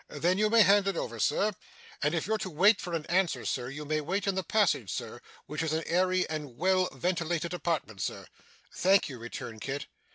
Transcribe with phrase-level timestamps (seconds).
[0.07, 1.53] 'Then you may hand it over, Sir.
[2.01, 4.91] And if you're to wait for an answer, Sir, you may wait in the passage,
[4.91, 8.25] Sir, which is an airy and well ventilated apartment, sir.'
[8.73, 9.85] 'Thank you,' returned Kit.